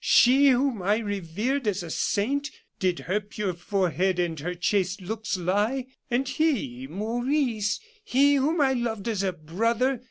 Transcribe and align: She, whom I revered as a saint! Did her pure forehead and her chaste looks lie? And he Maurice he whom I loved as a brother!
She, 0.03 0.49
whom 0.49 0.81
I 0.81 0.97
revered 0.97 1.67
as 1.67 1.83
a 1.83 1.91
saint! 1.91 2.49
Did 2.79 3.01
her 3.01 3.19
pure 3.19 3.53
forehead 3.53 4.17
and 4.17 4.39
her 4.39 4.55
chaste 4.55 4.99
looks 4.99 5.37
lie? 5.37 5.85
And 6.09 6.27
he 6.27 6.87
Maurice 6.87 7.79
he 8.03 8.33
whom 8.33 8.61
I 8.61 8.73
loved 8.73 9.07
as 9.07 9.21
a 9.21 9.31
brother! 9.31 9.99